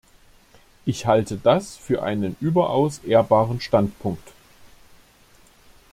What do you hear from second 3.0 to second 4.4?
ehrbaren Standpunkt.